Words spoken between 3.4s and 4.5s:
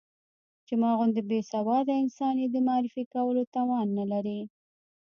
توان نه لري.